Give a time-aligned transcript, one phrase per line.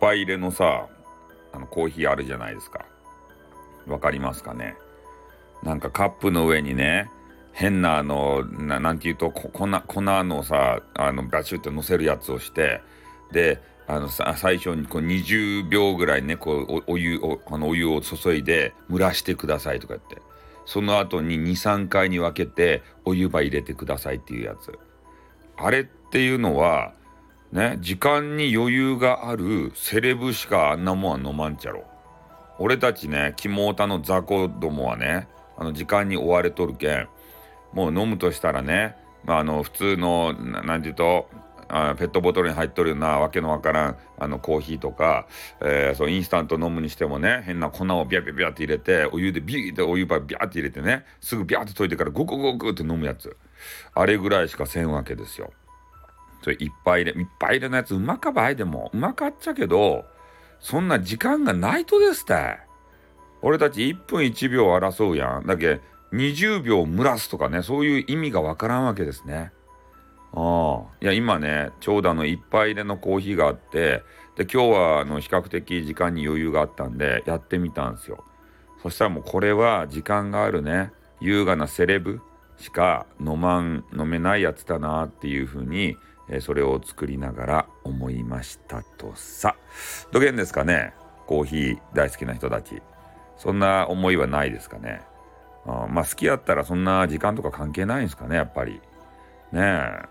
[0.00, 0.86] 杯入れのさ
[1.52, 2.84] あのコーヒーあるじゃないですか。
[3.86, 4.76] わかりますかね？
[5.62, 7.10] なんかカップの上にね
[7.52, 12.80] 変なあのななんていうと粉粉のさあのバシュッと乗せるやつをして
[13.32, 20.22] であのさ最初にこう20秒ぐらいねこうお湯おあのお湯を注いで蒸らしてくださいとか言って。
[20.68, 24.78] その後に23回に分けてお湯葉入れてくださいっていうやつ。
[25.56, 26.92] あれっていうのは
[27.52, 31.84] ね時間に余裕があるセレブしかあんなもんは飲まんちゃろ
[32.58, 37.08] 俺たちね肝タの雑魚どもはねあの時間に追われとるけん
[37.72, 41.28] もう飲むとしたらね、まあ、あの普通の何て言うと
[41.68, 45.28] あペットボトルに入っとるようなわけのわからんあのコーヒーとか、
[45.60, 53.36] えー、そうインスタント飲むにしてもね変な粉をビャビャビャって入れてお湯でビーってお湯ばビャって入れてねすぐビャって溶いてからゴクゴクって飲むやつ
[53.94, 55.52] あれぐらいしかせんわけですよ。
[56.42, 60.04] それいっぱい入れいっぱい入れのやつうまかばいでもうまかっちゃけど
[60.60, 62.58] そんな時間がないとですって
[63.42, 65.80] 俺たち1分1秒争うやんだけ
[66.12, 69.52] 20秒蒸らすとかねそういう意味がわからんわけですね。
[70.32, 74.02] ああいや今ねちょうどあの1杯入れのコーヒーがあって
[74.36, 78.24] で今日はあの比較的時間に余裕があったんでやってみたんですよ。
[78.82, 82.20] そしたらもうこれは時間があるね優雅なセレブ
[82.58, 85.96] しか飲まん飲めないやつだなっていうふうに、
[86.30, 89.56] え、それを作りながら思いましたとさ。
[90.12, 90.92] どげんですかね？
[91.26, 92.82] コーヒー大好きな人たち。
[93.36, 95.02] そんな思いはないですかね？
[95.66, 98.80] あまあ好きやったらそんな時間とか関係ないんですかねやっぱり。
[99.52, 100.08] ねえ。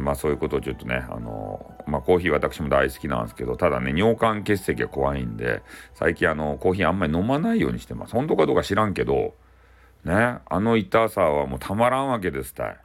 [0.00, 5.62] まあそういうことをちょっとね、あの、まあコーヒー私も大好きなんですけど、ただね、尿管結石が怖いんで、
[5.92, 8.14] 最近あの、コーヒーあんまり飲まないようにしてます。
[8.14, 9.34] 本当かどうか知らんけど、
[10.04, 12.76] ね、あの痛さはもうたまらんわけですたい。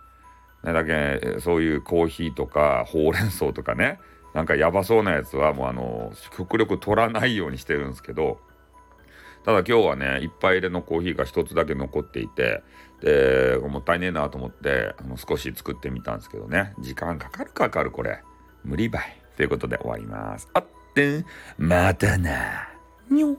[0.64, 4.00] ね、だけそういうコーヒーとかほうれん草とかね、
[4.34, 8.40] なんかやばそうなやつはもうあの、極力取らないようにしてるんですけど、
[9.44, 12.64] ただ今日はね、一杯入れのコーヒーが一つだけ残っていて、
[13.02, 18.22] で、もったいねえなと思って、あの少し作ってみたんですけどね、時間かかるかかるこれ。
[18.64, 19.22] 無理ばい。
[19.36, 20.48] ということで終わります。
[20.54, 21.26] あってん、
[21.58, 22.70] またな。
[23.10, 23.36] にょ。